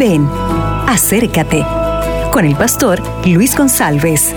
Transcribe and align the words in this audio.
Ven, 0.00 0.26
acércate 0.86 1.62
con 2.32 2.46
el 2.46 2.56
pastor 2.56 3.02
Luis 3.26 3.54
González. 3.54 4.34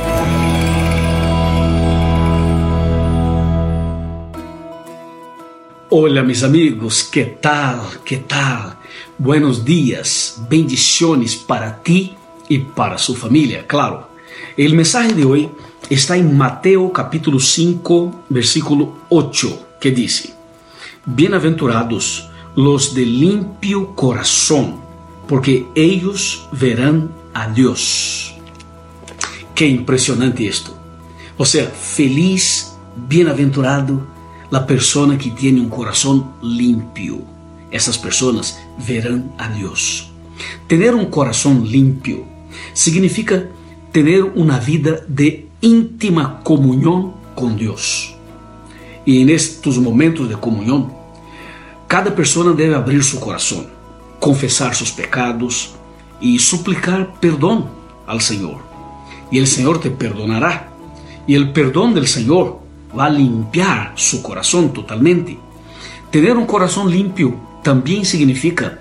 Hola 5.89 6.21
mis 6.21 6.43
amigos, 6.43 7.07
¿qué 7.09 7.37
tal? 7.39 7.79
¿Qué 8.03 8.17
tal? 8.17 8.75
Buenos 9.17 9.63
días, 9.63 10.41
bendiciones 10.49 11.37
para 11.37 11.81
ti 11.81 12.13
y 12.49 12.57
para 12.57 12.97
su 12.97 13.15
familia, 13.15 13.65
claro. 13.65 14.09
El 14.57 14.75
mensaje 14.75 15.13
de 15.13 15.23
hoy 15.23 15.49
está 15.89 16.17
en 16.17 16.35
Mateo 16.37 16.91
capítulo 16.91 17.39
5, 17.39 18.25
versículo 18.27 18.97
8, 19.07 19.67
que 19.79 19.91
dice, 19.91 20.33
Bienaventurados 21.05 22.29
los 22.53 22.93
de 22.93 23.05
limpio 23.05 23.95
corazón, 23.95 24.83
porque 25.27 25.65
ellos 25.75 26.47
verán 26.51 27.11
a 27.33 27.47
Dios. 27.47 28.35
Qué 29.55 29.67
impresionante 29.67 30.47
esto. 30.47 30.75
O 31.37 31.45
sea, 31.45 31.67
feliz, 31.67 32.73
bienaventurado, 33.07 34.05
la 34.51 34.67
persona 34.67 35.17
que 35.17 35.31
tiene 35.31 35.61
un 35.61 35.69
corazón 35.69 36.33
limpio. 36.41 37.21
Essas 37.71 37.97
pessoas 37.97 38.59
verão 38.77 39.33
a 39.37 39.47
Deus. 39.47 40.11
Tener 40.67 40.93
um 40.93 41.05
coração 41.05 41.63
limpo 41.63 42.25
significa 42.73 43.49
ter 43.91 44.23
uma 44.23 44.59
vida 44.59 45.05
de 45.07 45.45
íntima 45.61 46.41
comunhão 46.43 47.15
com 47.35 47.55
Deus. 47.55 48.15
E 49.05 49.25
nestes 49.25 49.77
momentos 49.77 50.29
de 50.29 50.35
comunhão, 50.35 50.95
cada 51.87 52.11
pessoa 52.11 52.53
deve 52.53 52.75
abrir 52.75 53.03
seu 53.03 53.19
coração 53.19 53.65
confesar 54.23 54.73
sus 54.73 54.93
pecados 54.93 55.71
y 56.21 56.39
suplicar 56.39 57.15
perdón 57.19 57.65
al 58.07 58.21
Señor. 58.21 58.59
Y 59.29 59.37
el 59.37 59.47
Señor 59.47 59.81
te 59.81 59.89
perdonará. 59.89 60.69
Y 61.27 61.35
el 61.35 61.51
perdón 61.51 61.93
del 61.93 62.07
Señor 62.07 62.61
va 62.97 63.07
a 63.07 63.09
limpiar 63.09 63.91
su 63.95 64.23
corazón 64.23 64.71
totalmente. 64.71 65.37
Tener 66.09 66.37
un 66.37 66.45
corazón 66.45 66.89
limpio 66.89 67.35
también 67.63 68.05
significa 68.05 68.79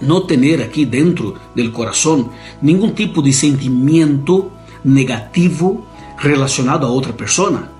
no 0.00 0.22
tener 0.22 0.62
aquí 0.62 0.86
dentro 0.86 1.34
del 1.54 1.70
corazón 1.70 2.30
ningún 2.62 2.94
tipo 2.94 3.20
de 3.20 3.34
sentimiento 3.34 4.52
negativo 4.84 5.86
relacionado 6.18 6.86
a 6.86 6.92
otra 6.92 7.14
persona. 7.14 7.70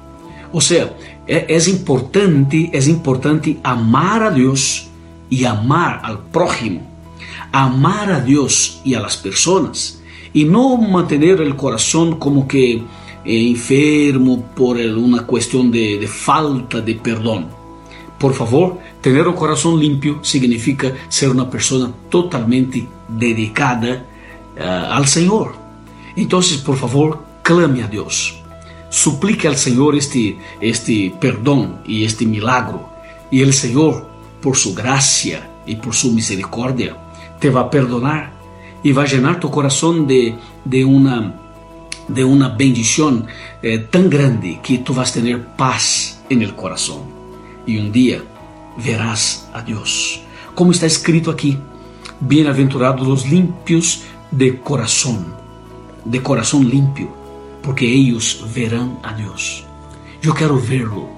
O 0.52 0.60
sea, 0.60 0.94
es 1.27 1.68
importante, 1.68 2.68
es 2.70 2.86
importante 2.86 3.58
amar 3.62 4.24
a 4.24 4.30
Dios 4.30 4.90
y 5.33 5.47
amar 5.47 6.02
al 6.05 6.19
prójimo, 6.19 6.83
amar 7.52 8.12
a 8.12 8.20
Dios 8.20 8.83
y 8.84 8.92
a 8.92 9.00
las 9.00 9.16
personas 9.16 10.02
y 10.34 10.44
no 10.44 10.77
mantener 10.77 11.41
el 11.41 11.56
corazón 11.56 12.19
como 12.19 12.47
que 12.47 12.72
eh, 12.74 12.83
enfermo 13.24 14.44
por 14.55 14.77
una 14.77 15.22
cuestión 15.22 15.70
de, 15.70 16.06
falta 16.06 16.83
de 16.83 16.97
perdón. 16.97 17.48
Por 18.19 18.34
favor, 18.34 18.78
tener 19.00 19.27
un 19.27 19.34
corazón 19.34 19.80
limpio 19.80 20.22
significa 20.22 20.92
ser 21.08 21.30
una 21.30 21.48
persona 21.48 21.91
totalmente 22.11 22.86
dedicada 23.08 24.05
uh, 24.58 24.92
al 24.92 25.06
Señor. 25.06 25.55
Entonces, 26.14 26.58
por 26.58 26.77
favor, 26.77 27.24
clame 27.42 27.83
a 27.83 27.89
Dios. 27.89 28.39
Suplique 28.91 29.48
al 29.48 29.56
Señor 29.56 29.96
este, 29.96 30.36
este 30.61 31.14
perdón 31.19 31.80
y 31.86 32.05
este 32.05 32.27
milagro. 32.27 32.91
Y 33.30 33.41
el 33.41 33.55
Señor, 33.55 34.11
por 34.42 34.56
su 34.56 34.74
gracia 34.74 35.48
y 35.64 35.76
por 35.76 35.94
su 35.94 36.12
misericordia, 36.12 36.96
te 37.38 37.48
va 37.48 37.62
a 37.62 37.70
perdonar 37.70 38.32
y 38.82 38.92
va 38.92 39.04
a 39.04 39.06
llenar 39.06 39.40
tu 39.40 39.50
corazón 39.50 40.06
de, 40.06 40.34
de 40.64 40.84
una 40.84 41.38
de 42.08 42.24
una 42.24 42.48
bendición 42.48 43.27
eh, 43.62 43.89
grande 43.92 44.61
que 44.62 44.78
tú 44.78 44.92
vas 44.94 45.11
a 45.11 45.14
tener 45.14 45.46
paz 45.56 46.20
en 46.28 46.42
el 46.42 46.55
corazón. 46.55 47.02
Y 47.67 47.78
un 47.78 47.92
día 47.92 48.22
verás 48.84 49.48
a 49.52 49.62
Dios. 49.62 50.20
Como 50.55 50.72
está 50.72 50.86
escrito 50.86 51.30
aquí, 51.30 51.58
bienaventurados 52.20 53.06
los 53.06 53.28
limpios 53.28 54.02
de 54.30 54.61
corazón, 54.61 55.34
de 56.05 56.22
corazón 56.22 56.68
limpio, 56.68 57.08
porque 57.62 57.86
ellos 57.86 58.44
verán 58.55 58.98
a 59.02 59.14
Dios. 59.14 59.64
Yo 60.20 60.34
quiero 60.34 60.61
verlo. 60.61 61.08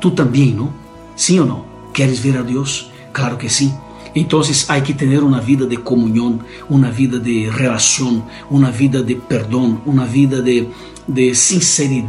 Tú 0.00 0.12
también, 0.12 0.56
¿no? 0.56 0.70
¿Sí 1.16 1.38
o 1.38 1.44
no? 1.44 1.64
¿Quieres 1.98 2.22
ver 2.22 2.36
a 2.36 2.44
Dios? 2.44 2.92
Claro 3.10 3.36
que 3.38 3.48
sí. 3.48 3.72
Entonces 4.14 4.70
hay 4.70 4.82
que 4.82 4.94
tener 4.94 5.24
una 5.24 5.40
vida 5.40 5.66
de 5.66 5.78
comunión, 5.78 6.46
una 6.68 6.92
vida 6.92 7.18
de 7.18 7.50
relación, 7.52 8.22
una 8.50 8.70
vida 8.70 9.02
de 9.02 9.16
perdón, 9.16 9.82
una 9.84 10.04
vida 10.06 10.40
de, 10.40 10.68
de 11.08 12.04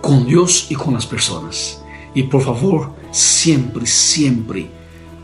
con 0.00 0.26
Dios 0.26 0.66
y 0.68 0.74
con 0.74 0.94
las 0.94 1.06
personas. 1.06 1.80
Y 2.12 2.24
por 2.24 2.42
favor, 2.42 2.92
siempre, 3.12 3.86
siempre 3.86 4.68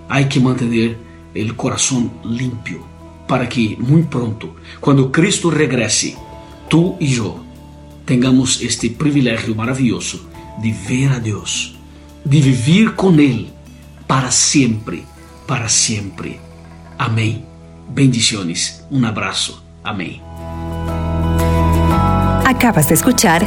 hay 0.08 0.28
que 0.28 0.38
mantener 0.38 0.96
el 1.34 1.56
corazón 1.56 2.12
limpio 2.22 2.78
para 3.26 3.48
que 3.48 3.76
muy 3.80 4.04
pronto, 4.04 4.54
cuando 4.78 5.10
Cristo 5.10 5.50
regrese, 5.50 6.16
tú 6.68 6.94
y 7.00 7.08
yo 7.08 7.42
tengamos 8.04 8.62
este 8.62 8.90
privilegio 8.90 9.52
maravilloso 9.56 10.20
de 10.62 10.72
ver 10.88 11.10
a 11.10 11.18
Dios, 11.18 11.74
de 12.24 12.40
vivir 12.40 12.94
con 12.94 13.18
Él 13.18 13.50
para 14.06 14.30
siempre 14.30 15.04
para 15.46 15.68
siempre. 15.68 16.38
Amén. 16.98 17.44
Bendiciones. 17.88 18.84
Un 18.90 19.04
abrazo. 19.04 19.62
Amén. 19.82 20.20
Acabas 22.46 22.88
de 22.88 22.94
escuchar 22.94 23.44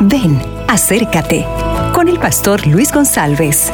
Ven, 0.00 0.40
acércate 0.68 1.46
con 1.94 2.08
el 2.08 2.18
pastor 2.18 2.66
Luis 2.66 2.92
González. 2.92 3.72